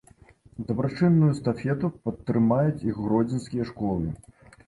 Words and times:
Дабрачынную 0.69 1.27
эстафету 1.33 1.91
падтрымаюць 2.09 2.85
і 2.89 2.93
гродзенскія 3.01 3.67
школы. 3.71 4.05